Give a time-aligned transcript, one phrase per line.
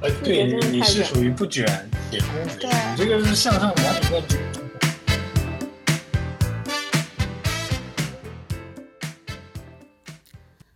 [0.00, 1.66] 呃，对你你是属于不卷
[2.08, 4.36] 铁公子，对你这个是向上管理问题。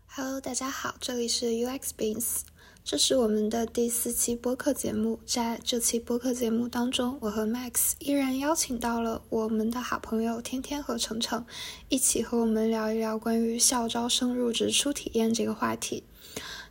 [0.09, 2.41] Hello，大家好，这里是 UX Beans，
[2.85, 5.21] 这是我们的第四期播客节目。
[5.25, 11.47] 在这期播客节目当中，我和 Max 依然邀请到了我们的好朋友天天和程程，
[11.89, 16.03] 一起和我们聊一聊关于校招生入职初体验这个话题。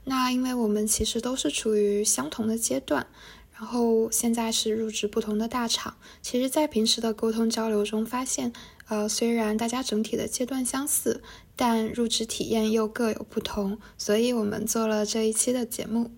[0.04, 3.06] 那因为我们其实都是处于相同的阶段，
[3.54, 5.96] 然后现在是入职不同的大厂。
[6.22, 8.52] 其实，在平时的沟通交流中发现，
[8.88, 11.22] 呃，虽然大家整体的阶段相似，
[11.56, 16.12] 但入职体验又各有不同，所以我们做了这一期的节目。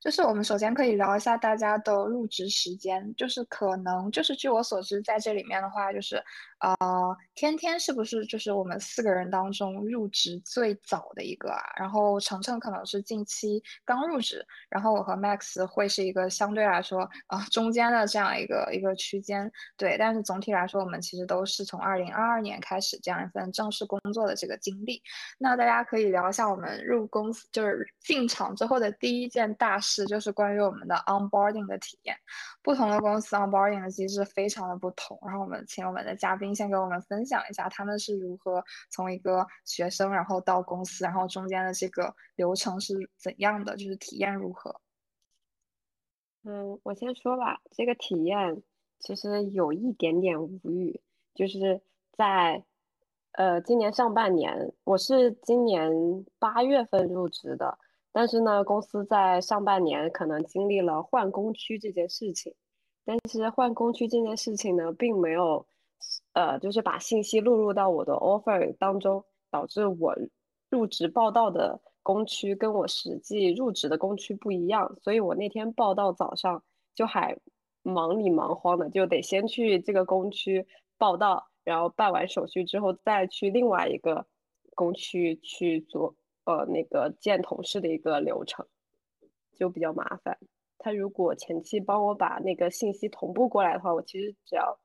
[0.00, 6.22] 就是我们首先可以聊一下大家的入职时间，就是可能就是据我所知，在这里面的话，就是
[6.60, 11.60] 呃，天天是不是就是我们四个人当中入职最早的一个啊？
[11.76, 19.96] 然后程程可能是近期刚入职，然后我和 Max 会是一个相对来说啊、中间的这样一个一个区间，对。
[19.98, 25.00] 但是总体来说，我们其实都是从二零二二年开始这样一份正式工作的这个经历。
[25.38, 30.08] 那大家可以聊一下我们入公司就是进场之后的第一件大事。
[30.08, 32.16] 就是关于我们的 onboarding 的体验，
[32.62, 35.18] 不同的公司 onboarding 的机制非常的不同。
[35.22, 44.80] 然后我们请我们的嘉宾先给我们分享一下他们是如何从一个学生然后到公司，然后中间的这个流程是怎样的，就是体验如何。
[46.44, 48.62] 嗯，我先说吧，这个体验
[49.00, 51.00] 其实有一点点无语，
[51.34, 51.80] 就是
[52.12, 52.64] 在
[53.32, 55.90] 呃今年上半年，我是今年
[56.38, 57.78] 八月份入职的。
[58.10, 62.52] 但是呢，公司在上半年可能经历了换工区这件事情，
[63.04, 65.64] 但是换工区这件事情呢，并没有，
[66.32, 70.16] 呃，就是把信息录入到我的 offer 当中，导致我
[70.70, 76.62] 入职报到的工区跟我实际入职的工区不一样，所以我那天报到早上
[76.94, 77.38] 就还
[77.82, 80.66] 忙里忙慌的，就得先去这个工区
[80.96, 84.26] 报到，然后办完手续之后，再去另外一个
[84.74, 86.14] 工区去做。
[86.44, 88.66] 呃，那个见同事的一个流程
[89.54, 90.38] 就比较麻烦。
[90.78, 94.78] 他如果前期帮我把那个信息同步过来的话，我其实只要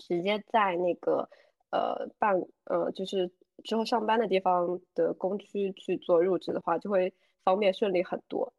[0.00, 1.28] 直接在那个
[1.70, 2.34] 呃办
[2.64, 3.30] 呃就是
[3.62, 8.52] 之后上班的地方的工区去做入职的话，就会方便顺利很多。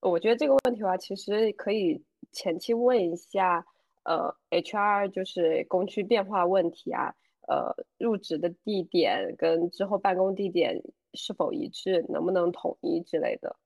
[0.00, 3.66] 我觉得这个问题的话，其实可以前期问一下
[4.04, 7.12] 呃 HR，就是工区变化问题啊，
[7.48, 10.80] 呃入职的地点跟之后办公地点。
[11.14, 13.56] 是否一致，能不能统一之类的，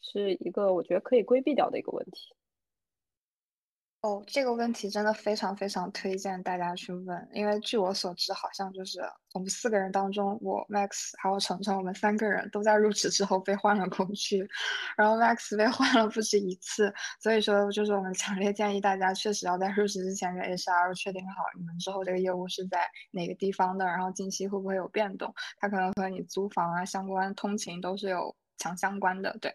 [0.00, 2.32] 是一个我觉得可以规避掉的一个问题。
[4.06, 9.00] 哦，这个问题真的非常非常推荐大家去问，因为据我所知，好像就是
[9.34, 14.46] 我们四个人当中，我 Max 还有程程，我们三个人都在入职之后被换了工区，
[14.96, 29.52] 然后 Max 被换了不止一次，所以说就是我们强烈建议大家确实要在入职之前跟 HR 确定好你们之后这个业务是在哪个地方的，然后近期会不会有变动，它可能和你租房啊相关通勤都是有强相关的，对。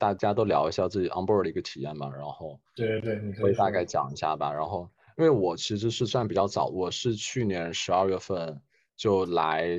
[0.00, 4.50] 大家都聊一下自己 onboard 的一个体验吧，然后对对对，可以大概讲一下吧。
[4.50, 4.88] 然后，
[5.18, 8.58] 因为我其实是算比较早，我是去年十二月份
[8.96, 9.76] 就来，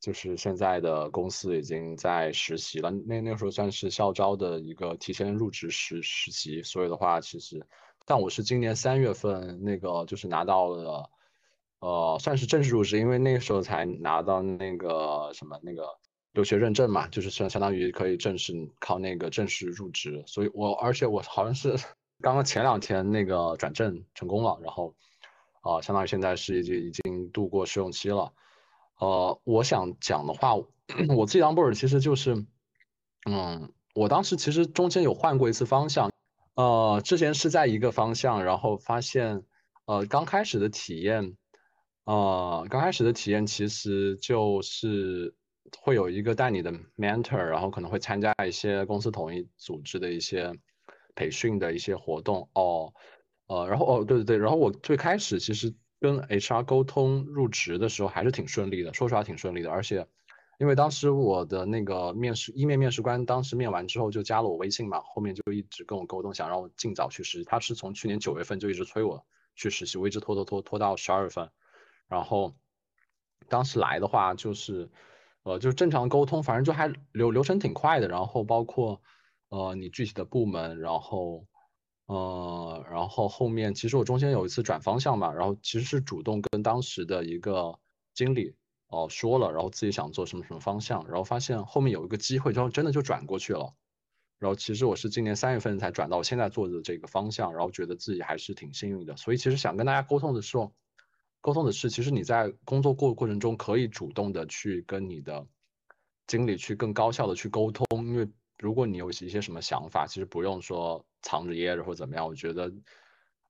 [0.00, 2.90] 就是现在的公司已经在实习了。
[2.90, 7.64] 那那时候算是校招的一个提前入职实实习，所以的话，其实，
[8.04, 11.10] 但我是今年三月份那个就是拿到了，
[11.78, 15.84] 呃，算是正式入职，因为那个时候才拿到那个什么那个。
[16.32, 21.74] 留学认证嘛，就是相相当于可以正式靠那个正式入职，所以我而且我好像是
[22.20, 24.94] 刚刚前两天那个转正成功了，然后
[25.62, 28.32] 啊、相当于现在是已经已经度过试用期了。
[29.00, 30.54] 呃，我想讲的话，
[31.16, 32.46] 我自己当布尔其实就是，
[33.28, 36.12] 嗯，我当时其实中间有换过一次方向，
[36.54, 39.42] 呃，之前是在一个方向，然后发现
[39.86, 41.36] 呃刚开始的体验，
[42.04, 45.34] 呃，刚开始的体验其实就是。
[45.78, 50.52] 会有一个带你的 mentor，然后可能会参加一些公司统一组织的一些
[51.14, 52.48] 培训的一些活动。
[52.54, 52.92] 哦，
[53.46, 60.06] 呃，然后哦，对对对，然后我最开始其实跟 HR 沟通入职的时候还是挺顺利的，说实话挺顺利的，而且
[60.58, 69.24] 因为当时我的那个面试一面面试官当时面完之后就加了我微信嘛，后面就一直跟我沟通，想让我尽早去实习，他是从去年九月份就一直催我
[69.54, 71.50] 去实习，我一直拖拖拖拖到十二月份，
[72.08, 72.54] 然后
[73.48, 74.90] 当时来的话就是。
[75.42, 78.08] 呃，就是正常沟通，反正就还流流程挺快的。
[78.08, 79.00] 然后包括，
[79.48, 81.46] 呃，你具体的部门，然后，
[82.06, 87.78] 呃，然后后面其实我中间有一次转方向嘛，然后其实是主动跟当时的一个
[88.14, 88.54] 经理
[88.88, 93.72] 哦、说了，然后自己想做什么什么方向，然后发现后面有一个机会，之后真的就转过去了。
[94.40, 99.16] 然后其实我是今年三月份才转到我现在做的这个方向，然后觉得自己还是挺幸运的。
[99.16, 100.72] 所以其实想跟大家沟通的时候，
[101.40, 105.46] 沟通的是，其实你在工作过过程中可以主动的去跟你的
[106.26, 108.28] 经理去更高效的去沟通，因为
[108.58, 112.72] 如果你有一些什么想法，其实不用说藏着掖着或怎么样，我觉得。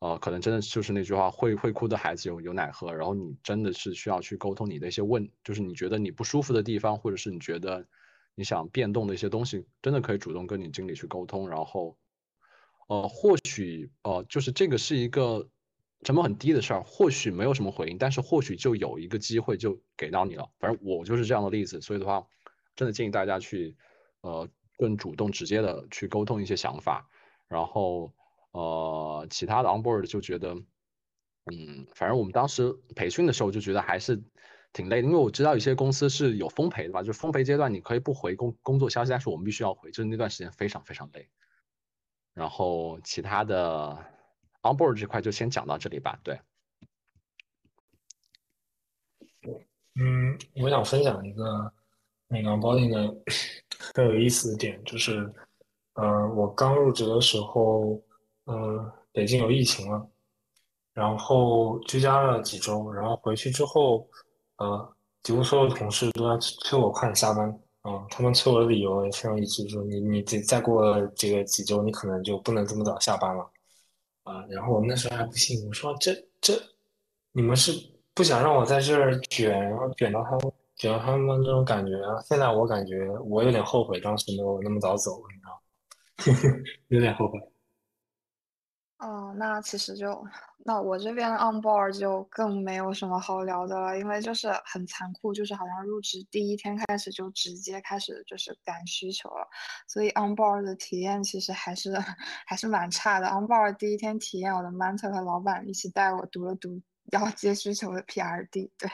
[0.02, 2.90] 呃，可能真的就是那句话，会会哭的孩子有有奶喝。
[2.90, 7.86] 然后你真的是需要去沟通你的一些问，就是你觉得你不舒服的地方，或者是你觉得
[8.34, 11.50] 你想变动的一些东西，真的可以主动跟你经理去沟通。
[11.50, 11.98] 然后，
[12.88, 15.46] 呃，或许呃，就是这个是一个
[16.02, 20.50] 成本很低的事儿，或许没有什么回应，但是或许就有一个机会就给到你了。
[20.58, 22.26] 反正我就是这样的例子，所以的话，
[22.76, 23.76] 真的建议大家去
[24.20, 27.08] 呃更主动直接的去沟通一些想法，
[27.48, 28.12] 然后。
[28.52, 30.56] 呃，其他的 onboard 就觉得，
[31.52, 34.20] 嗯，反正我们当时培训的时候就觉得还是
[34.72, 41.28] 挺累的，因为我知道有些公司是有封培的吧，就是封培阶段你可以不回工工作消息，但是我们必须要回，就是那段时间非常非常累。
[42.34, 44.04] 然后其他的
[44.62, 46.18] onboard 这块就先讲到这里吧。
[46.22, 46.40] 对，
[49.94, 51.72] 嗯，我想分享一个
[52.28, 53.14] 那个 onboarding 的
[53.94, 55.32] 很有意思的点，就是，
[55.94, 58.00] 呃，我刚入职的时候。
[58.46, 60.10] 嗯，北京有疫情了，
[60.92, 64.08] 然后居家了几周，然后回去之后，
[64.56, 67.48] 呃，几乎所有同事都在催我快点下班。
[67.84, 73.48] 嗯，他们催我的理由也非常一致，说你你再再过这个几周，你可能就不能这么早下班了。
[74.30, 76.54] 啊，然后我那时候还不信，我说这这，
[77.32, 77.72] 你们是
[78.14, 81.92] 不想让我在这儿卷，然后卷到他们卷到他们那种感觉。
[82.24, 87.40] 现在我感觉我有点后悔，当时没有那么早走，你知道， 有点后悔。
[89.00, 90.22] 哦，那其实就，
[90.66, 99.48] 那我这边 on board 就更没有什么好聊的了，因为就是很残酷，就是好像入职第一天开始就直接开始就是赶需求了，
[99.88, 101.94] 所以 on board 的体验其实还是
[102.46, 103.26] 还是蛮差的。
[103.28, 106.82] on board 第一天体验，我的 mentor 和老板一起带我读了读。
[107.12, 108.90] 要接需求的 PRD，对，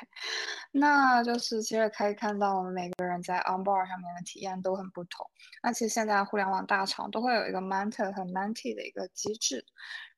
[0.72, 5.26] 那就是其实可以看到，我们每个人在 Onboard 上面的体验都很不同。
[5.62, 9.64] 那其实现在互联网大厂都会有一个 Mentor 和 Mentee 的一个机制。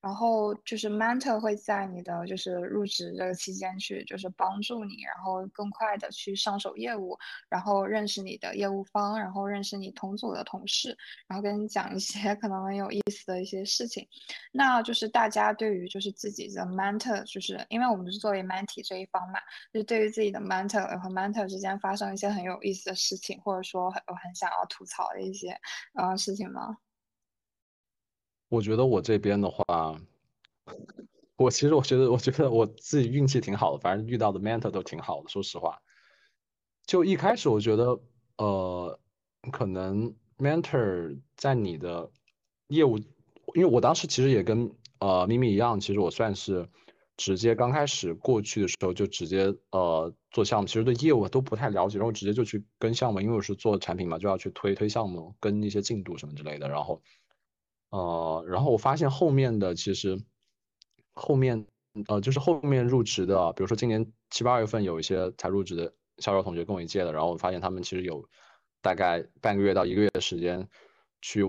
[0.09, 7.15] 然后就是 mentor 会在你的就是入职这个期间去就是帮助你，然后更快的去上手业务，
[7.51, 10.97] 然后认识你的业务方，然后认识你同组的同事，
[11.27, 14.09] 然后跟你讲一些可能很有意思的一些事情。
[14.51, 19.39] 那就是大家对于就是自己的 mentor，就是因为我们是作为 mentee 这一方嘛，
[19.75, 25.55] 就是对于自己的 mentor 和 mentor 之间发生一些很有意思的事情，或者说很很想要吐槽的一些
[25.93, 26.79] 呃事情吗？
[28.49, 30.01] 我觉得我这边的话，
[31.37, 35.29] 我其实我觉得，我觉得我自己运气挺好的，反正遇到的 mentor 都挺好的。
[35.29, 35.83] 说实话，
[36.87, 38.01] 就一开始我觉得，
[38.39, 38.99] 呃，
[39.53, 42.11] 可能 mentor 在你的
[42.69, 42.99] 业务，
[43.55, 46.67] 因为我当时其实也跟呃咪咪一样，其实我算是
[47.19, 57.03] 直接刚开始过去的时候就直接呃做项目，其实对业务都不太了解，然后直接就去跟项目，因为我是做产品嘛，就要去推推项目，跟一些进度什么之类的，然后。
[57.91, 60.21] 呃，然后我发现后面的其实
[61.15, 61.67] 后面
[62.07, 68.29] 呃就是后面入职的，比如说今年七八月份有一些才入职的销售同学跟我一届的，然后我发现他们其实有
[68.83, 70.69] 大概半个月到一个月的时间
[71.23, 71.43] 去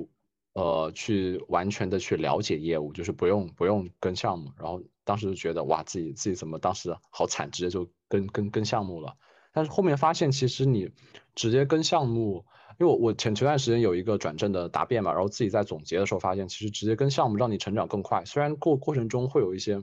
[0.53, 9.17] 呃去完全的去了解业务，就是不用不用跟项目，然后当时就觉得哇自己自己怎么当时好惨，直接就跟跟跟项目了，
[9.51, 10.89] 但是后面发现其实你
[11.35, 12.45] 直接跟项目。
[12.79, 18.23] 因为我我前前段时间有一个转正的答辩嘛，然后自己在总结的时候发现，其实直接跟项目让你成长更快。
[18.23, 19.77] 虽然过过程中会有一些，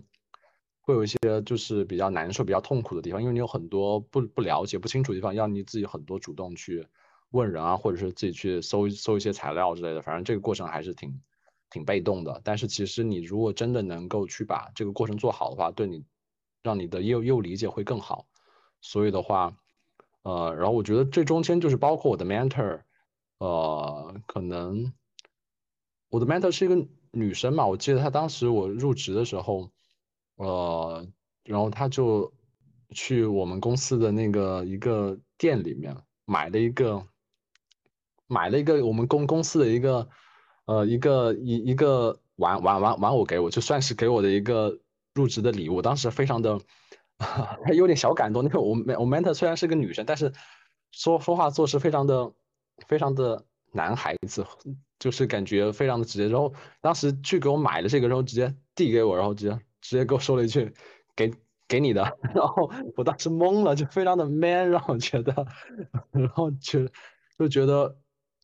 [0.81, 6.89] 会有一些就是比较难受、比较痛苦的地方，因为你有很多不不了解、不清楚的地方，要你自己很多主动去
[7.33, 10.01] 问人啊，或者是自己去搜搜一些材料之类的。
[10.01, 11.21] 反正这个过程还是挺
[11.69, 12.41] 挺被动的。
[12.43, 16.03] 但是其实你如果真的能够去把这个过程做好的话，对你
[16.63, 18.27] 让你的业务业务理解会更好。
[18.81, 19.55] 所以的话。
[20.27, 22.81] 呃，然后我觉得这中间就是包括我的 mentor，
[23.39, 24.93] 呃，可能
[26.11, 29.71] 我的 mentor 是一个女生嘛，我记得她当时我入职的时候，
[30.35, 31.07] 呃，
[31.45, 32.33] 然后她就
[32.91, 37.07] 去我们公司的那个一个店里面买了一个，
[38.27, 40.09] 买了一个我们公公司的一个，
[40.65, 44.77] 呃，一个一一个玩玩玩玩偶给我，就算是给我的一个
[45.15, 46.61] 入职的礼物，当时非常的。
[47.65, 50.33] 还有点小感动，那个我我 mentor 虽然是个女生，但是
[50.93, 52.33] 说说话做事非常的
[52.89, 54.45] 非常的男孩子，
[54.99, 56.29] 就是感觉非常的直接。
[56.29, 60.73] 然后当时去给我买了这个，然后直接递给我，然后直接直接给我说了一句
[61.15, 61.33] 给
[61.67, 62.03] 给你的。
[62.35, 65.47] 然后我当时懵了，就非常的 man，让我觉得，
[66.13, 66.87] 然后就
[67.39, 67.97] 就觉得，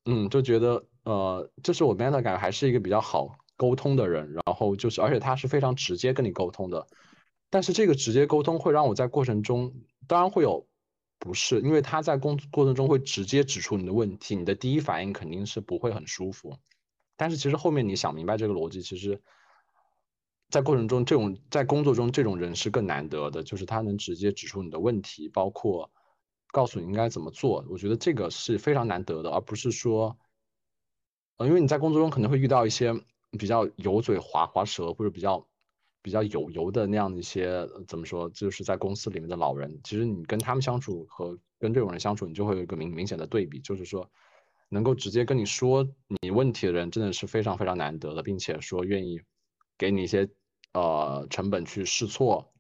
[0.06, 6.86] 嗯，就觉得呃，就是我 mentor 感觉还是一个比较好沟通的人，然后就是而且他是非常直接跟你沟通的，
[7.52, 9.75] 但是这个直接沟通会让我在过程中
[10.06, 10.66] 当然会有
[11.18, 16.56] 不适，因为他在工过程中会直接指出你的问题，你的第一反应肯定是不会很舒服，
[17.14, 19.21] 但是其实后面你想明白这个逻辑，其实。
[20.49, 25.90] 在过程中，这种在工作中这种人是更难得的，就是他能直接指出你的问题，包括
[26.49, 27.64] 告诉你应该怎么做。
[27.71, 30.18] 我觉得这个是非常难得的，而不是说，
[31.38, 32.92] 呃，因为你在工作中可能会遇到一些
[33.38, 35.49] 比较油嘴滑滑舌或者比较
[36.02, 39.80] 比较有油的那样的一些怎么说，就是在公司里面的老人。
[39.82, 44.11] 其实你跟他们相处和跟这种人相处，你就会有一个明明显的对比，就是说，
[44.68, 45.88] 能够直接跟你说
[46.21, 49.21] 你问题的人真的是非常非常难得的，并且说愿意
[49.78, 50.28] 给你一些。
[50.75, 52.50] 呃，成本去试错，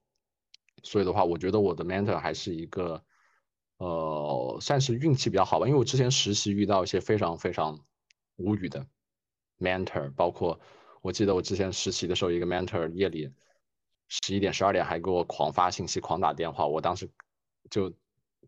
[0.82, 3.02] 所以的话，我觉得我的 mentor 还是一个，
[3.78, 5.66] 呃，算是运气比较好吧。
[5.66, 7.80] 因为我之前实习遇到一些非常非常
[8.36, 8.86] 无语的
[9.58, 10.60] mentor，包括
[11.02, 13.30] 我记得我之前实习的时候，一个 mentor 夜里
[14.08, 17.10] 十一点、十二点还给我狂发信息、狂打电话，我当时
[17.68, 17.92] 就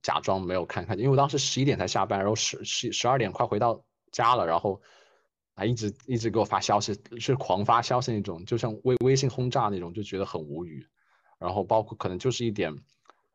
[0.01, 4.81] 假装没有看看，因为我当时十一点才下班，然后十十十二点快回到家了，然后。
[5.57, 10.85] 还，一直一直给我发消息，是狂发消息那种，就像微微信轰炸那种，就觉得很无语。
[11.39, 12.77] 然后包括可能就是一点，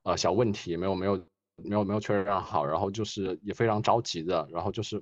[0.03, 1.15] 呃，小问题没有没有
[1.55, 5.01] 没有没有确认好，然后就是也非常着急的，然后就是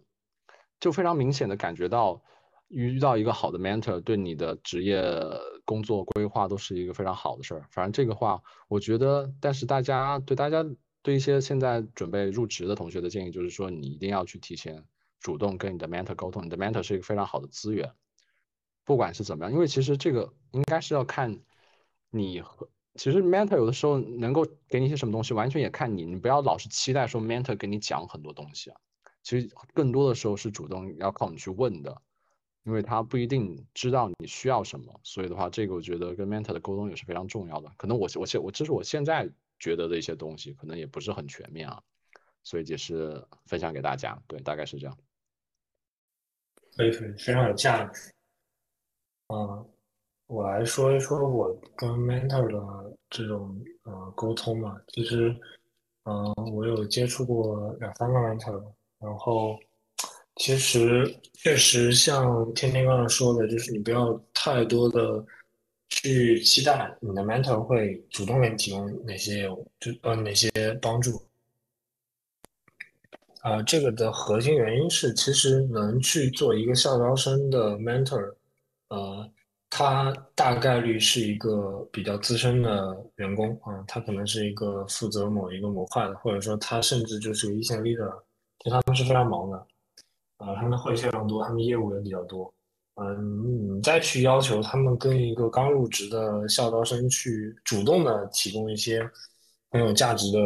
[0.80, 2.22] 就非常明显的感觉到
[2.68, 5.02] 遇到一个好的 mentor 对你的职业
[5.66, 7.68] 工作规划都是一个非常好的事儿。
[7.72, 10.66] 反正这个话，我觉得，但是大家对大家
[11.02, 14.84] 对一些现在准备入职的同学的建议就是说，你一定要去提前。
[15.20, 17.92] 主动跟你的 mentor 沟通，你的 mentor 是一个非常好的资源，
[18.86, 21.42] 不管是怎么样，因为其实这个应该是要看
[22.12, 28.80] 你和，其实 mentor 有的时候能够给你一些什么东西，完全也看你，你不要老是期待说 mentor 给你讲很多东西啊，
[29.24, 32.00] 其实更多的时候是主动要靠你去问的，
[32.68, 37.72] 因为他不一定知道你需要什么，所以的话，这个我觉得跟 mentor 的沟通也是非常重要的。
[37.78, 41.82] 可能我我现我这是我现在觉得的一些东西，可能也不是很全面啊，
[42.44, 44.98] 所以也是分享给大家，对，大概是这样。
[46.76, 48.12] 可以，非常有价值。
[49.30, 49.66] 嗯，
[50.28, 54.78] 我来说一说我跟 mentor 的这种呃沟通嘛。
[54.90, 55.34] 其实，
[56.04, 58.62] 嗯，我有接触过两三个 mentor，
[59.00, 59.58] 然后
[60.38, 65.24] 其实确实像天天刚才说的，就是你不要太多的
[65.90, 69.48] 去期待你的 mentor 会主动给你提供哪些
[69.80, 70.50] 就呃哪些
[70.82, 71.22] 帮助。
[73.42, 78.34] 啊，这个的核心原因是，其实能去做一个校招生的 mentor，
[78.90, 79.32] 呃，
[79.70, 88.12] 他大概率是一个比较资深的员工啊，他可能是一个负责某一个模块的，或者说他甚至就是个一线 leader，
[88.60, 89.66] 就他们是非常忙的，
[90.38, 92.54] 啊，他们会非常多，他们业务也比较多，
[92.96, 99.02] 嗯，你再去要求他们跟一个刚入职的校招生去主动的提供一些
[99.72, 100.40] 很有价值的。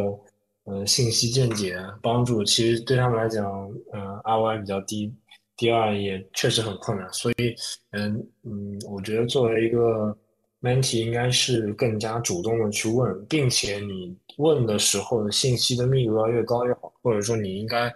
[0.64, 3.44] 呃，信息见解帮助，其实对他们来讲，
[3.90, 5.12] 呃，ROI 比较低。
[5.56, 7.12] 第二，也确实很困难。
[7.12, 7.52] 所以，
[7.90, 10.16] 嗯嗯，我觉得作为一个
[10.60, 16.92] Mentee，应该是更加主动的去问，并且你问的时候的信息的密度要越高越好。
[17.02, 17.92] 或者说，你应该，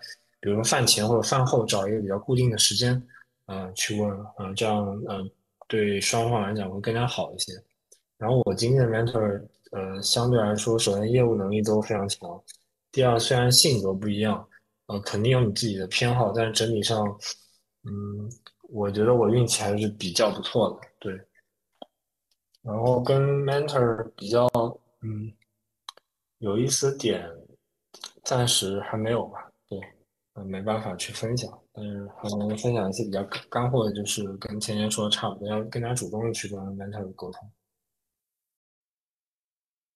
[0.47, 3.03] 比如说饭前或者饭后找一个比较固定的时间，
[3.47, 5.29] 嗯，去问，嗯，这样，嗯，
[5.67, 7.53] 对双方来讲会更加好一些。
[8.17, 9.43] 然后我今天的 Mentor。
[9.73, 12.21] 呃，相对来说，首先业务能力都非常强。
[12.93, 14.49] 第二，虽然性格不一样，
[14.87, 17.05] 呃，肯定有你自己的偏好，但是整体上，
[17.83, 18.31] 嗯，
[18.71, 20.89] 我觉得我运气还是比较不错的。
[21.01, 21.21] 对。
[22.63, 24.49] 然后跟 mentor 比较，
[25.03, 25.33] 嗯，
[26.39, 27.29] 有意思点，
[28.23, 29.46] 暂时还没有吧。
[30.45, 37.51] 没办法去分享，但是可能分享一些比较干货的，就是跟前天说的差不多，要更加主动的去跟 mentor 沟通。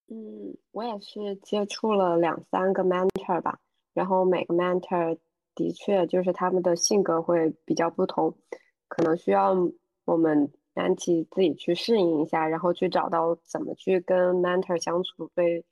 [0.08, 3.60] 嗯，我也是接触了两三个 mentor 吧，
[3.94, 5.16] 然后每个 mentor
[5.54, 8.36] 的确就是他们的性格会比较不同，
[8.88, 9.54] 可能需要
[10.04, 15.64] 我们 mentee 自己去适应一下，然后去找到怎么去跟 mentor 相处最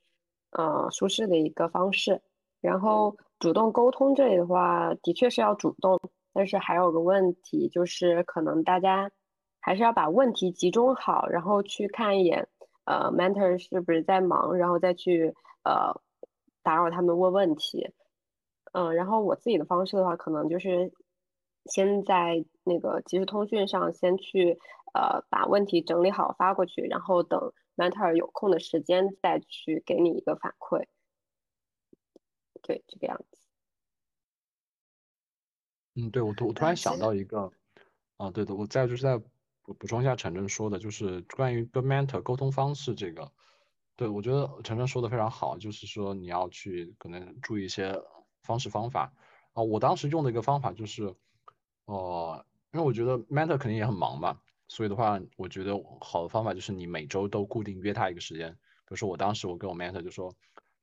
[0.51, 2.21] 呃舒适的一个方式。
[2.61, 5.99] 然后主动沟通这里的话，的确是要主动，
[6.33, 9.11] 但是还有个问题就是可能大家
[9.61, 12.49] 还是要把问题集中好，然后去看一眼。
[12.85, 16.01] 呃，mentor 是不是在忙，然后再去呃
[16.63, 17.93] 打扰他们问问题，
[18.73, 20.91] 嗯，然后我自己的方式的话，可能就是
[21.67, 24.59] 先在那个即时通讯上先去
[24.95, 30.87] 呃把问题整理好发过去，然后等 mentor 有空的时间再去给你一个反馈，
[32.63, 33.47] 对，这个样子。
[35.95, 37.53] 嗯，对我突我突然想到一个，
[38.17, 39.19] 啊，对的，我再就是再
[39.63, 43.33] 补补充一下陈真说的，就是关于跟 mentor 沟通方式这个，
[43.97, 48.01] 对我觉得陈真说的非常好，就是说你要去可能注意一些
[48.43, 49.13] 方式方法。
[49.55, 51.13] 啊，我当时用的一个方法就是，
[51.87, 60.33] 呃，因为我觉得 mentor 肯定也很忙嘛，所以的话，我觉得好的方法就是你每周都固定约他一个时间，比如说我当时我跟我 mentor 就说，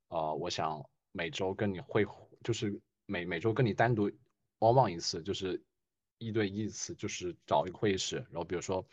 [0.09, 0.83] 呃，我想
[1.15, 2.05] 每周跟你会，
[2.43, 4.11] 就是每每周跟你单独。
[4.59, 5.63] 往往一次就是
[6.17, 8.85] 一对一次，就是找一个会议室，然后比如说，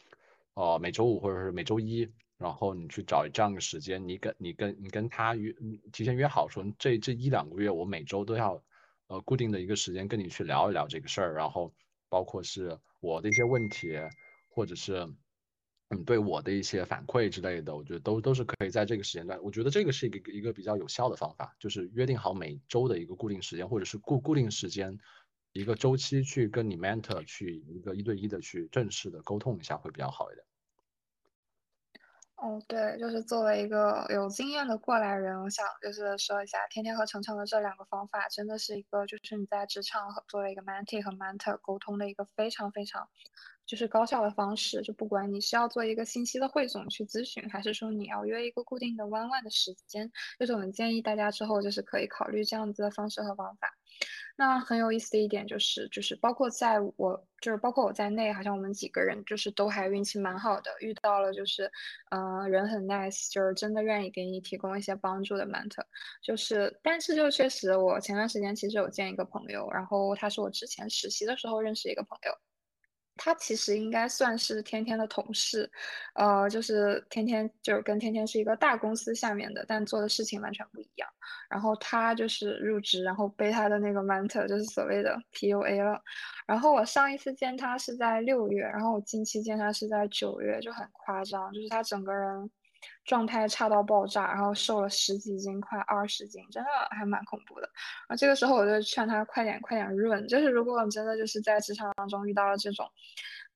[0.55, 5.53] 呃，每周五或者是每周一，然后你去找这样的时间，你跟你跟你跟他约，
[5.93, 8.63] 提前约好说这这一两个月我每周都要，
[9.09, 11.75] 呃，固定的一个时间跟你去聊一聊这个事儿，然后
[12.09, 13.99] 包括是我的一些问题，
[14.49, 15.13] 或者是。
[15.93, 19.39] 嗯，对我的一些反馈之类的，我觉得都都是可以在这个时间段。
[19.43, 24.99] 我觉得这个是一个一个比较有效的方法，就是约定好每周的一个固定时间，或者是固固定时间
[25.53, 30.47] 一个周期去跟你 mentor 去一个一对一的去正式的沟通一下，会比较好一点。
[32.37, 43.09] 哦，对，就是作为一个有经验的过来人，我想就是说一下，天天和程程的这两个方法，真的是一个就是你在职场和作为一个 mentee 和 mentor 沟通的一个非常非常
[43.73, 44.83] 就是高效的方式。
[44.83, 53.75] 就不管你是要做一个信息的汇总去咨询，还是说你要约一个固定的 one one 的时间，就是我们建议大家之后就是可以考虑这样子的方式和方法。
[54.37, 61.71] 那很有意思的一点就是，就是包括在我，就是包括我在内，好像我们几个人就是都还运气蛮好的，遇到了就是，
[62.11, 65.85] 嗯，人很 nice，就是真的愿意给你提供一些帮助的 mentor。
[66.23, 72.52] 就是，但是就确实，我前段时间其实有见一个朋友，然后他是我之前实习的时候认识一个朋友。
[73.17, 75.71] 他其实应该算是天天的同事，
[76.15, 81.09] 呃，就是天天就是跟天天是一个大公司下面的，但做的事情完全不一样。
[81.49, 86.01] 然后他就是入职，然后背他的那个 mentor 就是所谓的 PUA 了。
[86.47, 92.51] 然后我上一次见他是在六月，然后我近期见他是在九月，就很夸张，就是他整个人。
[93.05, 97.63] 状态差到爆炸，然后瘦了十几斤，快二十斤，真的还蛮恐怖的。
[98.09, 102.89] 然后这个时候我就劝他快点快点润，就是如果真的就是在职场当中遇到了这种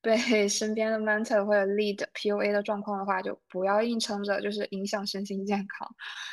[0.01, 0.15] 被
[0.47, 5.87] 身边的 mentor 或者 lead PUA 的状况的话，就不要硬撑着，就是影响身心健康。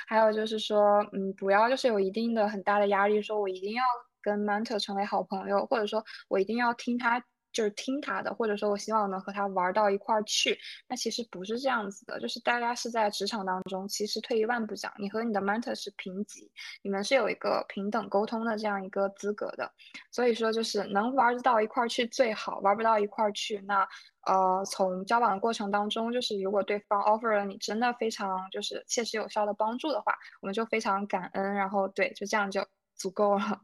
[0.07, 3.85] 还有就是说，嗯，不要就是有一定的很大的压力，说我一定要
[4.21, 7.25] 跟 mentor 成为好朋友，或者说我一定要听他。
[7.55, 10.59] 就是听他的，或者说我希望能和他玩到一块儿去。
[10.87, 16.51] 那其实不是这样子的，就是大家是在职场当中，其实退一万步讲，你和你的 mentor 是平级，
[16.83, 19.73] 你们是有一个平等沟通的这样一个资格的。
[20.11, 23.89] 所以说，就是能玩得到一块儿去最好，玩不到一块儿去，那
[24.27, 33.61] 呃，从交往的过程当中，就是如果对方 offer 了你真的非常就是切实有效的帮助的话，我们就非常感恩，然后对，就这样就足够了。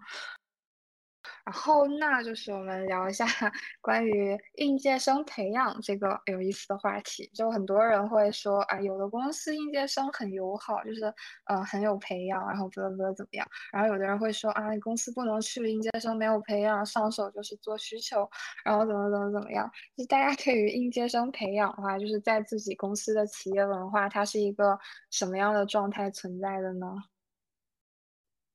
[1.44, 3.24] 然后，那就是我们聊一下
[3.80, 7.28] 关于应届生培养这个有意思的话题。
[7.34, 11.12] 就很多人会说，啊，有的公司应届生很友好，就是
[11.46, 13.46] 呃很有培养，然后不不怎么样。
[13.72, 18.28] 然后有的人会说，啊，公司不能去应届生没有培养，上手就是做需求，
[18.64, 19.70] 然后怎么怎么怎么样。
[19.96, 24.78] 就大家对于应届生培养的话，就是在自己公司的企业文化，它是一个
[25.10, 26.86] 什么样的状态存在的呢？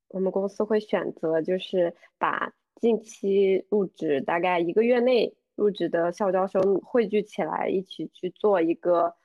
[0.10, 9.16] 我们公司会选择就是把近期入职大概一个月内入职的校招生汇聚起来，一起去做一个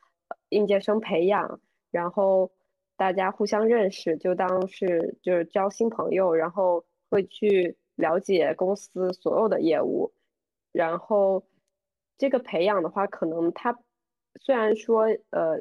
[0.49, 1.61] 应届生培养，
[1.91, 2.51] 然后
[2.97, 10.13] 大家互相认识，就当是就是交新朋友，然后会去了解公司所有的业务，
[10.73, 11.45] 然后
[12.17, 13.79] 这个培养的话，可能他
[14.41, 15.61] 虽然说呃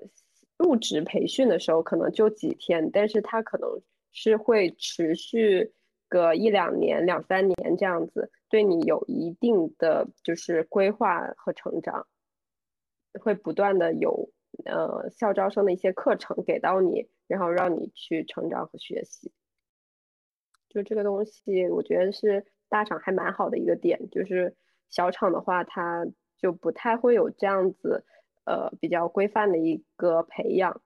[0.58, 3.82] 入职培训的时候可能就几天，但是他可能。
[4.12, 5.72] 是会持续
[6.10, 12.08] 个一两年、两三年这样子，对你有一定的就是规划和成长，
[13.22, 14.30] 会不断的有
[14.66, 19.32] 呃校招生的一些课程给到你，然后让你去成长和学习。
[20.68, 24.56] 就这个东西，我觉得是大厂还蛮好的一个点，就是
[24.90, 26.06] 小厂的话，它
[26.38, 28.04] 就不太会有这样子
[28.46, 30.82] 呃比较规范的一个培养。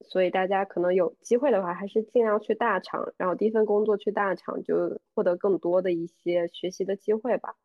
[0.00, 7.56] 所以大家可能有机会的话，还是尽量去大厂，然后第一份工作去大厂，就获得更多的一些学习的机会吧。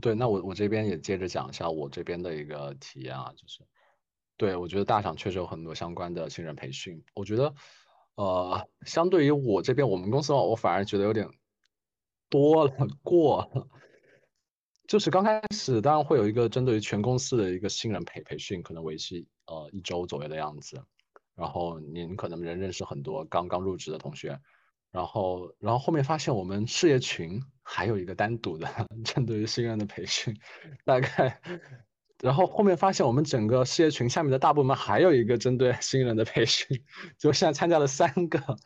[0.00, 3.64] 对，那我我这边也接着讲一下我这边的一个体验啊，就是，
[4.36, 7.02] 对我觉得大厂确实有很多相关的新人培训。
[7.14, 7.54] 我觉得，
[8.16, 11.28] 呃，相对于我这边我们公司的话，我反而觉得有点
[12.28, 12.72] 多了
[13.02, 13.68] 过了。
[14.86, 20.82] 就是刚开始当然会有一个针对于全公司的一个新人培培训，可能为期呃一周左右的样子。
[21.38, 24.40] 然后您可能人认识很多刚刚入职的同学，
[24.90, 28.68] 然后然后后面发现我们事业群还有一个单独的
[29.04, 30.36] 针对于新人的培训，
[30.84, 31.40] 大概，
[32.20, 36.82] 然后后面发现我们整个事业群下面的大部门还有一个针对新人的培训，
[37.16, 38.56] 就现在参加了三个。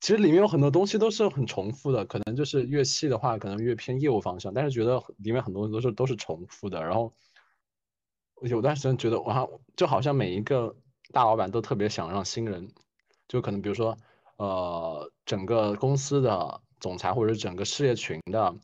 [0.00, 6.82] 其实里面有很多东西都是很重复的，可能就是越细的话，可能越偏业务方向，但是觉得里面很多都是都是重复的。
[6.82, 7.14] 然后
[8.42, 10.76] 有段时间觉得哇，就好像每一个
[11.12, 12.68] 大老板都特别想让新人，
[13.28, 13.96] 就可能比如说
[14.36, 18.54] 呃，整个公司的总裁或者整个事业群的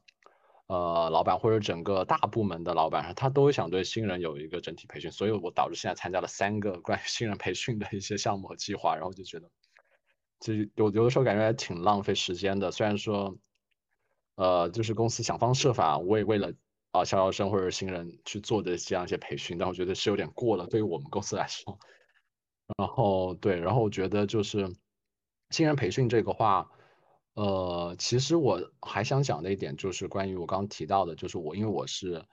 [0.66, 9.48] 呃老板或者整个大部门的老板，他都想对新人有一个整体培训，所以我导致现在参加了三个关于新人培训的一些项目和计划，然后就觉得。
[10.40, 13.36] 其实有有的时候感觉还挺浪费时间的，虽然说，
[14.36, 16.50] 呃，就是公司想方设法为为了
[16.92, 21.78] 啊校招生或者新人去做的这样一些培训，但我觉得是有点过了，对于我们公司来说。
[22.78, 24.74] 然后对，然后我觉得就是
[25.50, 26.70] 新人培训这个话，
[27.34, 32.24] 呃，其实我还想讲的一点就是关于我刚刚提到的，就是我因为我是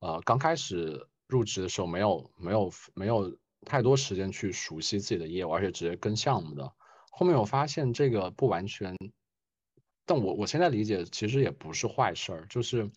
[0.00, 6.72] 呃刚开始入职的时候没有没有没有太多时间去熟悉自己的业务，而且直接跟项目的。
[7.10, 8.96] 后面我发现这个不完全，
[10.04, 12.90] 但我我现在理解其实也不是坏事儿，就是，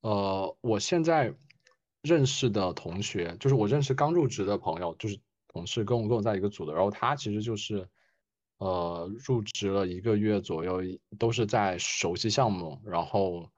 [0.00, 1.34] 呃，我现在
[2.02, 5.20] 认识的同学，就是我认识刚入职的朋友，就是
[5.56, 7.88] 同事跟我跟我在一个组的，然后他其实就是，
[8.58, 10.82] 呃，入职了一个月左右，
[11.18, 13.50] 都是在熟悉项目，然后，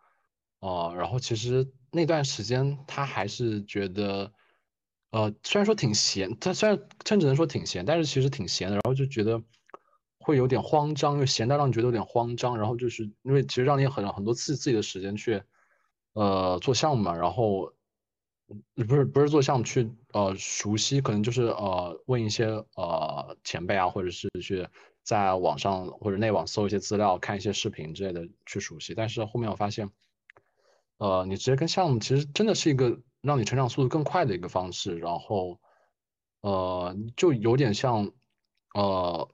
[0.61, 4.33] 呃，然后其实那段时间他还是觉得，
[5.11, 9.43] 呃，虽然说挺闲，他虽然真只能说挺闲，但是其实挺闲的，然后就觉得。
[10.21, 15.43] 会有点慌张，因为闲到让你觉得有点慌张，然后就是因为其实让你很很多次自己的时间去，
[16.13, 17.73] 呃，做项目嘛，然后
[18.87, 24.67] 不是不是做项目去呃熟悉，可能就是呃问一些呃前辈啊，或者是去
[25.03, 28.95] 在网上或者内网搜一些资料，看一些视频之类的去熟悉。
[28.95, 29.91] 但是后面我发现，
[30.99, 35.61] 呃，你直接跟项目其实真的是一个让你成长速度更快的一个方式，然后
[36.41, 38.11] 呃就有点像
[38.75, 39.29] 呃。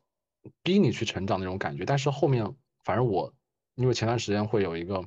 [0.63, 3.33] 逼你去成长那种感觉，但是后面反正我
[3.77, 5.03] 因为前段时间会有一个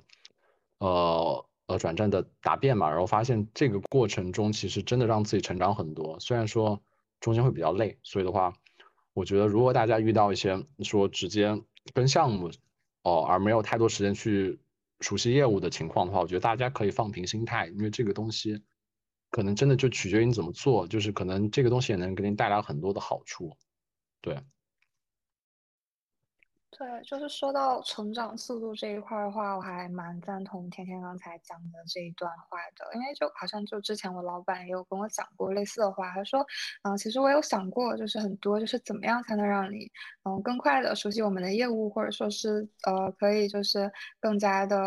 [0.79, 6.81] 呃呃转战的答辩嘛，然后发现这个过程中其实真的让自己成长很多，虽然说
[7.19, 8.53] 中间会比较累，所以的话，
[9.13, 11.61] 我觉得如果大家遇到一些说直接
[11.93, 12.49] 跟项目
[13.03, 14.59] 哦而没有太多时间去
[15.01, 18.63] 熟悉业务的情况的话，我觉得大家可以放平心态，因为这个东西
[19.29, 23.55] 可能真的就取决于你怎么做，就是可能这个东西也能给你带来很多的好处，
[24.21, 24.37] 对。
[26.77, 36.45] 对，就是说到成长速度这一块的话，我还蛮赞同甜甜刚才讲的这一段话的，因为就好像就之前我老板也有跟我讲过类似的话，他说，
[36.83, 39.91] 嗯，其实我有想过，就是很多就是怎么样才能让你，
[40.23, 44.77] 嗯，更快的熟悉我们的业务，或者说是，呃，可以就是更加的。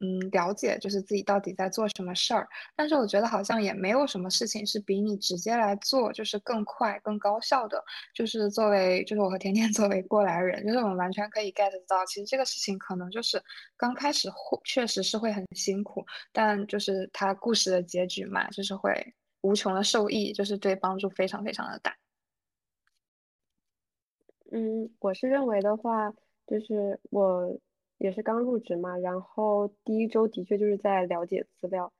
[0.00, 7.82] 嗯，了解就是自己到底在做什么事儿，但是我觉得好像也没有什么事情是比你直接来做就是更快、更高效的。
[8.14, 13.40] 就是作为，就是我和甜甜 作为过来人，就是我们完全可以 get 到，其实这个事情可能就是
[13.76, 18.92] 刚开始会确实是会很辛苦，但就是它故事的结局嘛，就是会
[19.42, 21.96] 无穷的受益，就是对帮助非常非常的大。
[24.52, 26.10] 嗯，我是认为的话，
[26.46, 27.58] 就是我。
[27.98, 31.92] 也是刚入职嘛，然后第一周的确就是在了解资料，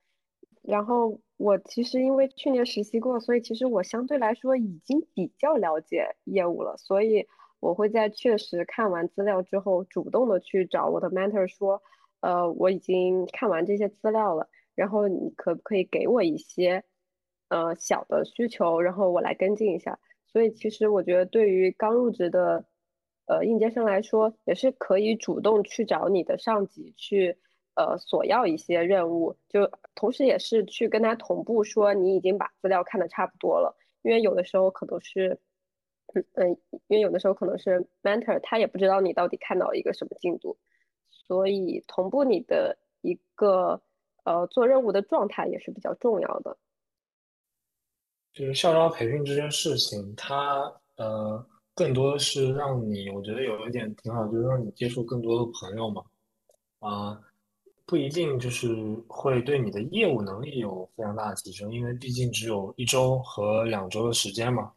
[0.61, 7.25] 然后我其实因为去年实习过，所以其实我相对来说已经比较了解业务了，所以
[7.59, 11.81] 我会在确实看完资料之后，主动的去找我的 mentor 说，
[12.19, 16.83] 呃，我已经看完这些资料了，然后你可不可以给我一些，
[17.49, 19.97] 呃，小的需求，然后我来跟进一下。
[20.27, 22.65] 所以其实我觉得对于刚入职的。
[23.27, 27.35] 呃，应届生来说也是可以主动去找你的上级去，
[27.73, 35.39] 呃，索要一些任务，就同时也是去跟他同步说你已经把资料看的差不多了，因为有的时候可能是，
[36.33, 36.51] 嗯，
[36.87, 40.59] 因为有的时候可能是 mentor 他也不知道你到底看到一个什么进度，
[41.09, 43.81] 所以同步你的一个
[44.23, 46.55] 呃做任务的状态也是比较重要的。
[48.31, 51.43] 就是校招培训这件事情，它呃。
[51.75, 56.01] 更多的是让你，我觉得有一点挺好，就是让你接触更多的朋友嘛，
[56.79, 57.19] 啊，
[57.85, 58.73] 不一定就是
[59.09, 64.71] 会对你的业务能力有非常大的提升，因为毕竟只有一周和两周的时间嘛，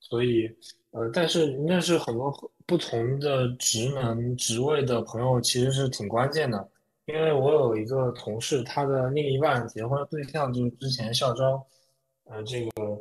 [0.00, 0.50] 所以，
[0.90, 2.32] 呃，但是认识很多
[2.66, 6.68] 不同的职能职位的朋友其实是挺关键的，
[7.06, 11.64] 因为我有一个同事，他的另一半结婚的对象就是之前校招，
[12.24, 13.00] 呃，这个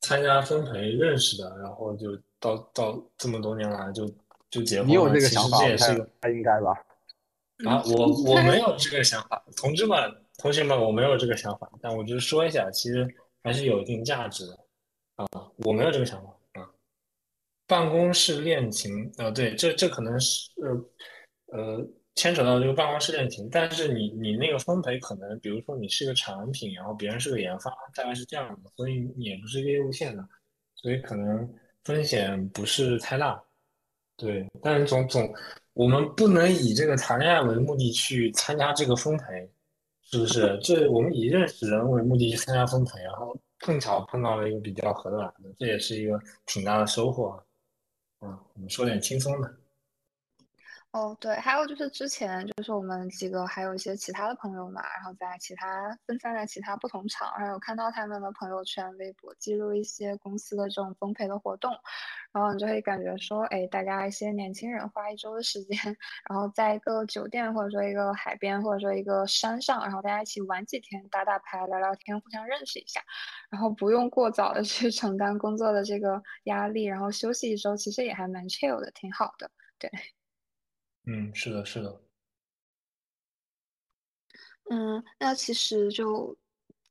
[0.00, 2.18] 参加分培认识的，然后就。
[2.40, 4.06] 到到这么多年来就
[4.50, 6.72] 就结婚了，你有这个想法，这也是他应该吧？
[7.64, 9.98] 啊，我我没有这个想法，同志们、
[10.38, 13.06] 同学们，我没有这个想法，但我就是说一下，其实
[13.42, 14.58] 还是有一定价值的
[15.16, 15.26] 啊，
[15.64, 16.28] 我没有这个想法
[16.60, 16.68] 啊。
[17.66, 30.22] 办公室恋情，呃，对，这这可能是呃呃牵扯到这个办公室恋情，但是你你那个分配可能，比如说你是个产品，然后别人是个研发，大概是这样的，所以你也不是一个业务线的，
[30.74, 31.50] 所以可能
[31.86, 33.40] 风险不是太大，
[34.16, 35.32] 对，但是总总。
[35.72, 39.48] 我们不能以这个谈恋爱为目的去参加这个分培，
[40.02, 40.58] 是不是？
[40.62, 47.44] 这我们以认识人为目的去参加分培，然后碰巧碰到了一个比较合得来的，这也是一个挺大的收获啊。
[48.22, 49.54] 嗯，我们说点轻松的。
[50.96, 61.70] 哦，对，还有就是之前就是我们几个还有一些其他的朋友嘛，然后在其他分散在其他不同场，然后有看到他们的朋友圈、微博记录一些公司的这种分配的活动，
[62.32, 65.78] 然后你就会感觉说，哎，大家一些年轻人花一周的时间，
[66.30, 73.02] 然后在一个酒店或者说一个海边或者说一个山上，然后大家一起玩几天，打打牌、聊聊天，互相认识一下，
[73.50, 79.90] 然后不用过早的去承担工作的这个压力，然后休息一周，其实也还蛮 chill 的，挺好的，对。
[81.06, 82.00] 嗯，是的，是的。
[84.70, 86.36] 嗯，那其实就。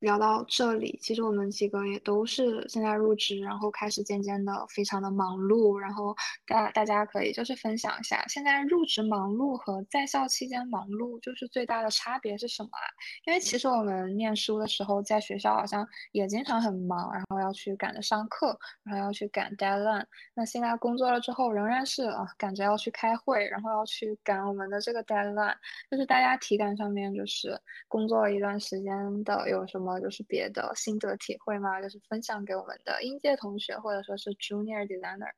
[0.05, 6.15] 聊到这里，其实我们几个也都是现在入职，然后开始渐渐的非常的忙碌，然后
[6.45, 12.85] 大大家可以就是分享一下，现在入职忙碌和在校期间忙碌就是最大的差别是什么啊？
[13.25, 20.05] 因为其实我们念书的时候在学校好像也经常很忙，然后要去赶着上课，然后要去赶 deadline。
[20.35, 25.55] 那现在工作了之后，仍然是啊赶着要去开会，然后要去赶我们的这个 deadline，
[25.89, 29.94] 就是大家体感上面就是工作了一段时间的有什么？
[29.95, 31.81] 么就是别的心得体会吗？
[31.81, 35.31] 就是分享给我们的应届同学或者说是 junior designer。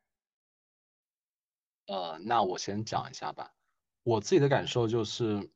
[1.86, 3.54] 呃，那我先讲一下吧。
[4.04, 5.50] 我自己的感受就是，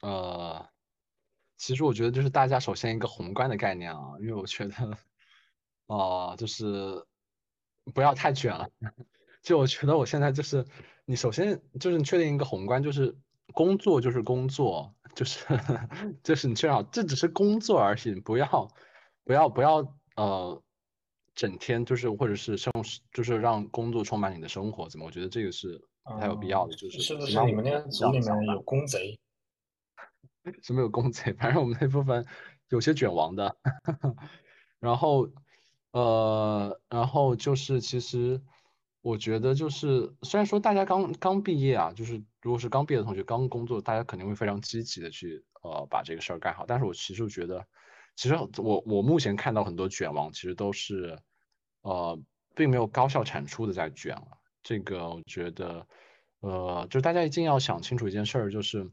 [0.00, 0.66] 呃，
[1.56, 4.98] 其实我觉得就是大家首先一个宏观的概念啊，因为我觉得，
[5.86, 7.06] 哦，就是
[7.92, 8.68] 不要太卷了。
[9.42, 10.64] 就我觉得我现在就是，
[11.04, 13.16] 你首先就是你确定一个宏观，就是
[13.52, 14.94] 工作就是工作。
[15.14, 15.46] 就是
[16.22, 18.68] 就是你最好这只是工作而已，不要
[19.24, 20.62] 不要不要呃，
[21.34, 22.72] 整天就是或者是生
[23.12, 25.06] 就是让工作充满你的生活，怎么？
[25.06, 26.74] 我觉得这个是不太有必要的。
[26.74, 29.18] 就是是不是你们那组里面有公贼？
[30.62, 32.26] 是没有公贼，反正我们那部分
[32.68, 33.56] 有些卷王的。
[34.80, 35.28] 然后
[35.92, 38.40] 呃，然后就是其实。
[39.02, 46.64] 我觉得就是，虽然说大家刚刚毕业啊，就是如果是刚毕业的同学刚工作，大家肯定会非常积极的去呃把这个事儿干好。
[46.66, 47.66] 但是我其实觉得，
[48.14, 51.18] 其实我我目前看到很多卷王，其实都是
[51.82, 52.16] 呃
[52.54, 54.38] 并没有高效产出的在卷了。
[54.62, 55.84] 这个我觉得，
[56.38, 58.88] 呃，就是大家一定要想清楚一件事儿，就是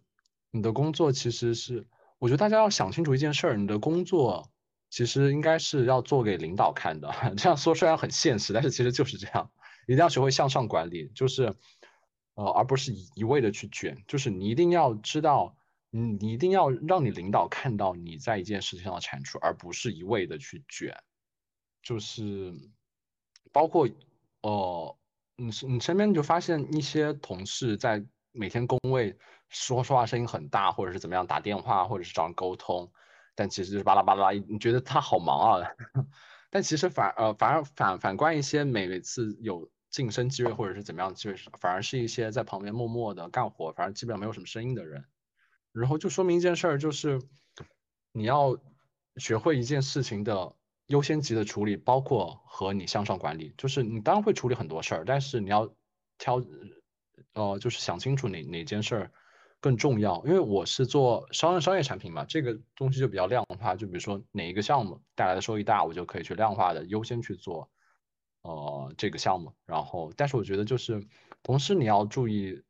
[0.49, 1.85] 你的工作其实是，
[2.17, 4.49] 我觉得大家要想清楚一件事儿，你的工作
[4.89, 7.13] 其实应该是要做给领导看的。
[7.37, 9.51] 这样说虽然很现实，但是其实就是这样。
[9.93, 11.55] 一定要学会向上管理，就是，
[12.35, 13.97] 呃，而不是一味的去卷。
[14.07, 15.57] 就是你一定要知道，
[15.89, 20.95] 你你一定要让你领导看到你在一件事情上的产出，而不是一味的去卷。
[21.81, 22.53] 就是，
[23.51, 23.89] 包括，
[24.43, 24.95] 呃，
[25.37, 29.17] 你你身边你就发现一些同事在每天工位
[29.49, 32.91] 说说话声音很大，或者是怎么样打电话，或者是找人沟通，
[33.33, 35.67] 但其实就是巴拉巴拉，你觉得他好忙啊？
[36.51, 39.67] 但其实反呃反而反反观一些每次有。
[39.89, 45.03] 晋升机会或者是怎么样，就是反而是一些在旁边默默的干活，反正基本上没有什么声音的人。
[45.71, 47.21] 然后就说明一件事儿，就是
[48.11, 48.57] 你要
[49.17, 50.55] 学会一件事情的
[50.87, 53.53] 优先级的处理，包括和你向上管理。
[53.57, 55.71] 就是你当然会处理很多事儿，但是你要
[56.17, 56.41] 挑，
[57.33, 59.11] 呃，就是想清楚哪哪件事儿
[59.59, 60.23] 更重要。
[60.25, 63.75] 因为我是做商商业产品嘛，这个东西就比较量化。
[63.75, 67.69] 就比如说哪一个项目带来的收益大，我就可以去量化的优先去做。
[68.49, 71.05] 呃，这个项目，然后，但是我觉得就是，
[71.43, 72.63] 同时你要注意，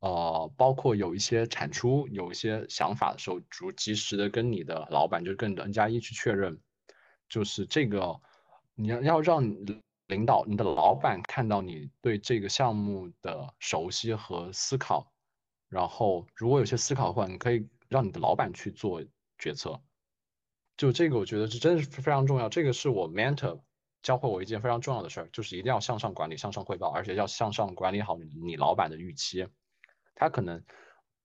[0.00, 6.58] 呃，包括有一些产出、有一些想法的时候，逐及时的跟你的老板，就是跟你的 N 加一去确认，
[7.28, 8.18] 就是这个，
[8.74, 9.42] 你要要让
[10.06, 15.12] 领导、你的老板看到你对这个项目的熟悉和思考，
[15.68, 19.02] 然后如果有些思考的话，你可以让你的老板去做
[19.38, 19.78] 决策，
[20.78, 23.60] 就这个，我觉得是真的是非常重要，这个是我 mentor。
[24.02, 29.46] 教会我一件非常重要的事儿，就是一定要向上管理、向上汇报，而且要向上管理好你你老板的预期。
[30.14, 30.62] 他可能，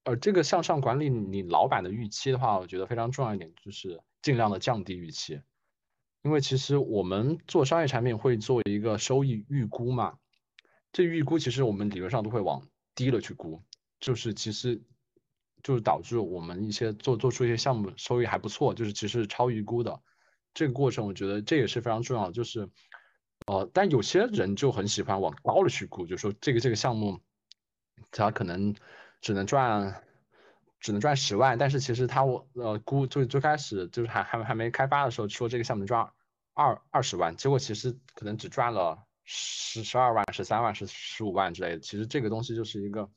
[0.04, 5.42] 呃，这个向上管理你老板的预期的话，我觉得非常重要一点就是尽量的降低预期。
[6.24, 10.18] 因为其实我们做商业产品会做一个收益预估嘛，
[10.92, 13.62] 这预估其实我们理论上都会往低了去估，
[14.00, 14.82] 就是其实
[15.62, 20.02] 就是导致我们一些做做出一些项目收益还不错，就是其实超预估的。
[20.54, 22.70] 这个过程我觉得这也是非常重要，就是
[23.48, 27.20] 呃，但有些人就很喜欢往高了去估，就说这个这个项目
[28.12, 28.76] 他可能
[29.22, 30.04] 只能赚
[30.80, 36.12] 只能赚十万，但是其实他我呃估就最开始就是还还还没开发的时候说这个项目赚
[36.54, 39.06] 二二十万，结果其实可能只赚了。
[39.26, 43.10] 十十二万、十三万、十十五万之类的，其实这个东西就是一个，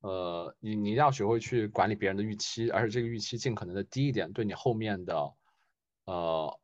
[0.00, 5.32] 呃，你你一定要学会去管理别人的预期，而且这个预期尽可能的低一点，对你后面的，
[6.06, 6.58] 呃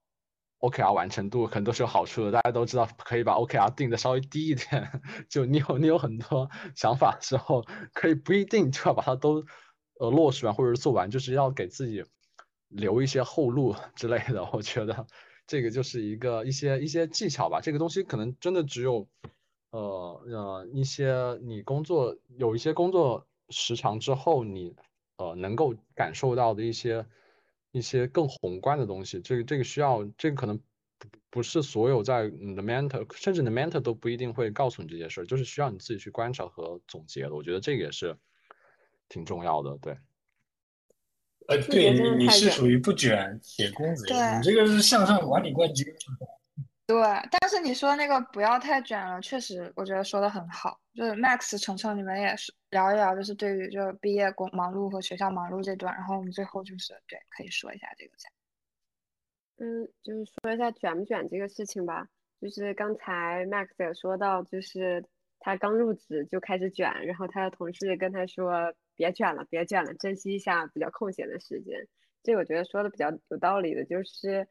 [0.60, 2.32] ，OKR 完成度可能都是有好处的。
[2.32, 9.44] 大家都知道，可以把 OKR 定的稍微低一点， 就你有你有很多想法的时候，可以不一定就要把它都
[10.00, 12.04] 呃落实完或者是做完，就是要给自己
[12.68, 14.48] 留一些后路 之类的。
[14.52, 15.06] 我觉得。
[15.44, 19.08] 这个就是一个一些一些技巧吧，这个东西可能真的只有，
[19.72, 24.76] 呃呃一些你工作有一些工作时长之后，你
[25.16, 27.04] 呃能够感受到的一些
[27.72, 30.56] 一些更宏观的东西，这个这个需要这个可能
[30.98, 37.34] 不不是所有在你的 mentor，甚至你的 mentor 都不一定会告诉你这些事儿，就是需要你自己去观察和总结的。
[37.34, 38.16] 我觉得这个也是
[39.08, 39.96] 挺重要的，对。
[41.48, 45.84] 呃，对你你是属于不卷铁公子，你这个是向上管理冠军。
[46.86, 46.96] 对，
[47.30, 50.78] 但是你说那个不要太卷了，确实我觉得说的很好。
[50.94, 58.12] 就是 Max、程程，你们也是聊一聊，就是对于就毕业工忙碌和学校忙碌这段，然后我们最后就是对，可以说一下这个。
[59.58, 62.06] 嗯，就是说一下卷不卷这个事情吧。
[62.40, 65.04] 就是刚才 Max 也说到，就是
[65.38, 68.74] 他刚入职就开始卷，然后他的同事跟他说。
[68.94, 71.88] 别卷了，别卷了，珍惜一下比较空闲的时间。
[72.22, 74.46] 这我觉得说的比较有道理的，就是，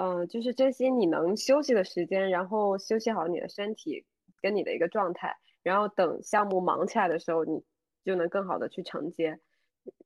[0.00, 4.04] 嗯，就是珍惜你能休息的时间，然后休息好你的身体
[4.40, 7.64] 跟你的一个状态，然后等项目忙起来的时候，你
[8.04, 9.40] 就能更好的去承接。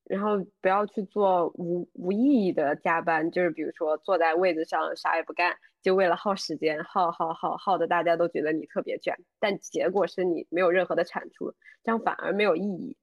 [0.05, 11.52] 然后不要去做无无意义的加班，就是比如说坐在位子上啥也不干，就为了耗时间，耗耗耗耗的大家都觉得你特别卷，但结果是你没有任何的产出，
[11.85, 12.96] 这样反而没有意义。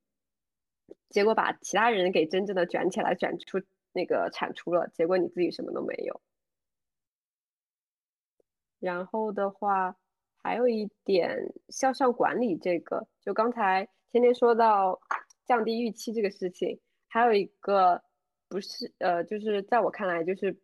[1.09, 3.59] 结果把其他人给真正的卷起来，卷出
[3.93, 6.19] 那个产出了，结果你自己什么都没有。
[8.79, 9.95] 然后的话，
[10.43, 14.99] 还有一点向上管理这个，就刚才天天说到
[15.45, 18.01] 降低预期这个事情，还有一个
[18.47, 20.57] 不是呃，就是在我看来，就是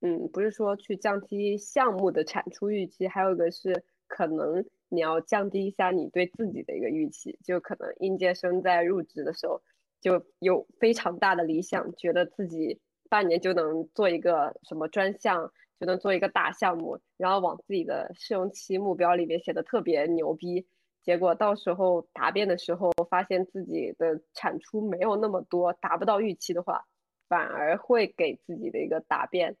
[0.00, 9.62] 嗯，不是说去降低项目的产出预期，还有一个是可能你要降低一下你对自己的一个预期，就可能应届生在入职的时候。
[10.00, 20.64] 就有非常大的理想，觉得自己半年就能做一个什么专项，就能做一个大项目，然后往自己的试用期目标里面写的特别牛逼，
[21.02, 26.86] 结果到时候答辩的时候，发现自己的产出没有那么多，达不到预期的话，
[27.26, 29.56] 反而会给自己的一个答辩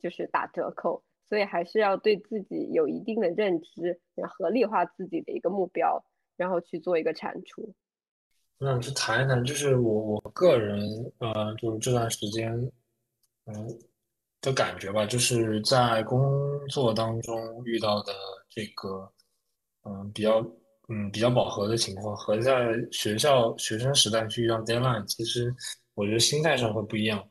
[0.00, 6.02] 就是打折扣，所以还是要对自己有一定的认知，然后合理化自己的一个目标，
[6.38, 7.74] 然后去做一个产出。
[8.60, 12.50] 我想去谈一谈，就是我我个人呃，就是这段时间
[13.44, 13.78] 嗯
[14.40, 16.20] 的感觉吧，就是在工
[16.68, 18.12] 作当中遇到的
[18.48, 19.10] 这个
[19.84, 20.40] 嗯比较
[20.88, 25.54] 嗯比较饱和的情况，和在学校学生时代去遇到 deadline，其实
[25.94, 27.22] 我觉得心态上会不一样。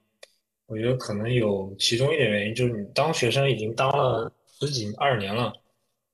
[0.68, 5.54] 我觉得可能有其中一点原因，就是你当学生已经当了十几二年了，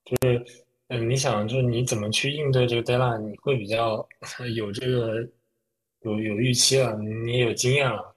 [0.05, 0.45] 就是。
[0.87, 3.17] 嗯，你想就是你怎么去应对这个 deadline？
[3.17, 4.07] 你会比较
[4.55, 5.15] 有这个
[6.01, 8.14] 有有预期了，你也有经验了，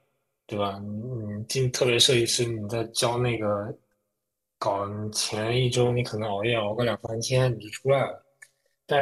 [0.48, 0.80] 对吧？
[0.82, 3.72] 你你进特别设计师，你在教那个
[4.58, 8.24] 搞前一周，你可能熬夜熬个两三天你就出来了。
[8.86, 9.00] 但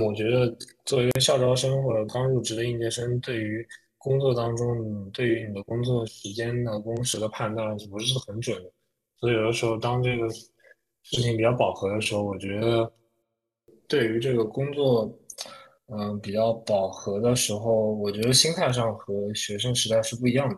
[0.00, 8.70] 我觉得作为一个校招生或者刚入职的应届生，对于工作当中你对于你的工作时间的工时的判断是不是很准的？
[9.18, 12.92] 所以有的时候当这个事情比较饱和的时候，我觉得。
[13.88, 15.12] 对于这个工作，
[15.88, 20.56] 嗯，比较饱和的时候，我觉得心态上和学生时代是不一样的，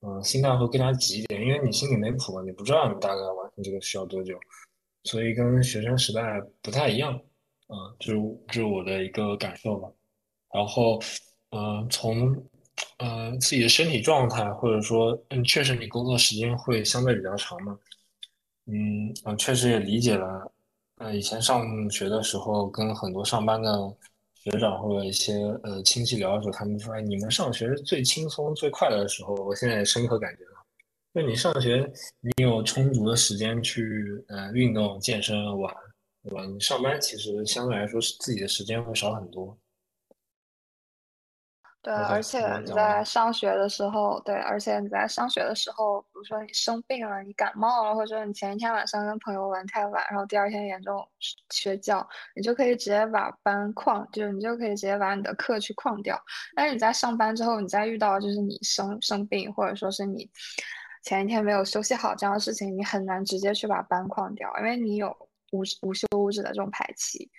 [0.00, 4.38] 嗯，心态会更加急一点，因为你心里没谱嘛，你不知道你大概完成这个需要多久，
[5.04, 7.12] 所以跟学生时代不太一样，
[7.66, 9.88] 啊，就是就是我的一个感受吧。
[10.54, 11.00] 然后，
[11.50, 12.34] 嗯，从，
[12.98, 17.76] 呃，自己的身体状态，或者说，嗯，确实你工作时间会相对比较长嘛，
[18.66, 20.52] 嗯，嗯，确实也理解了。
[20.98, 23.70] 呃，以前上学的时候，跟很多上班的
[24.44, 35.74] 学长或者一些呃亲戚聊的时候，他们说：“哎，你们上学是最轻松、最快乐的时候。”我现在也深刻感觉到，就你上学，你有充足的时间去呃运动、健身、玩，
[36.22, 36.44] 对吧？
[36.46, 39.58] 你上班其实相对来说是自己的时间会少很多。
[41.80, 51.08] 对，而且你在上学的时候，对，而且你在上学的时候，比如说你生病了，你感冒了，或者你前一天晚上跟朋友玩太晚，然后第二天严重
[51.48, 56.20] 缺觉，你就可以直接把班旷，就是你就可以直接把你的课去旷掉。
[56.56, 60.28] 但是你在上班之后，你再遇到就是你生生病，或者说是你
[61.04, 65.08] 前一天没有休息好这样的事情，你很难直接去把班旷掉，因为你有
[65.52, 67.30] 无无休无止的这种排期。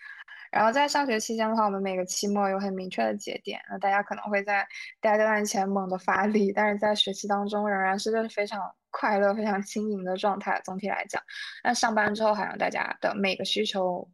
[0.52, 4.68] 然后在上学期间的话，我们每个期末有很明确的节点，那大家可能会在
[5.02, 10.62] deadline 前猛地发力，但是在学期当中仍然是个非常快乐、非常轻盈的状态。
[10.66, 11.22] 总体来讲，
[11.64, 14.08] 那上班之后好像大家的每个需求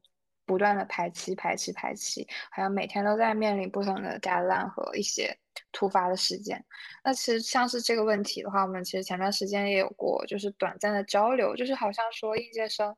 [0.45, 5.35] 不断的排期、排期、排期，好像每天都在面临不同的 deadline 和一些
[5.71, 6.63] 突发的事件。
[7.03, 12.95] 那其实像是这个问题的话，我们其实前段时间也有过，就是短暂的交流，就是好像说应届生。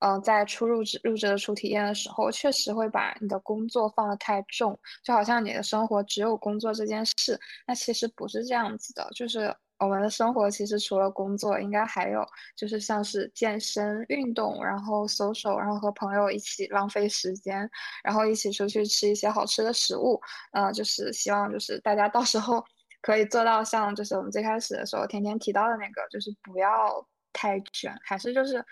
[0.00, 7.38] 嗯，在初入职、入职的初体验的时候，确实会把你的工作放得太重，就好像你的生活只有工作这件事。
[7.66, 12.26] 那其实不是这样子的，就是我们的生活其实除了工作，应该还有
[12.56, 17.68] 就是像是健身、运动，然后 social，然后和朋友一起浪费时间，
[18.02, 20.18] 然后一起出去吃一些好吃的食物。
[20.52, 22.64] 嗯，就是希望就是大家到时候
[23.02, 28.64] 可以做到像就是我们最开始的时候天天提到的那个，就是不要太卷，还是就是。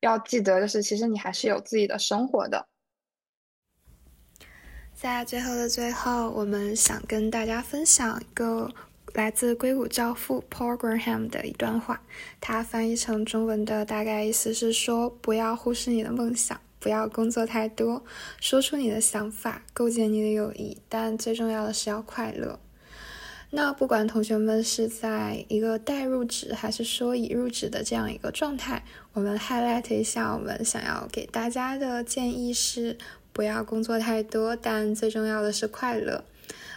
[0.00, 2.66] 要记得，就是其实你还是有自己的生活的。
[4.94, 8.72] 在最后的最后，我们想跟大家分享一个
[9.14, 12.02] 来自硅谷教父 Paul Graham 的一段话。
[12.40, 18.04] 他翻译成中文的大概意思是说：不要忽视你的梦想，不要工作太多，
[18.40, 22.58] 说出你的想法，构建你的友谊，但最重要的是要快乐。
[23.50, 28.84] 那不管同学们是在一个待入职，还是说已入职的这样一个状态，
[29.14, 32.98] 我们 highlight 一下，我们想要给大家的建议是：
[33.32, 36.22] 不要工作太多，但最重要的是快乐。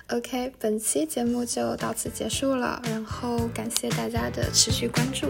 [0.08, 5.28] OK，本期节目就到此结束了，然后感谢大家的持续关注。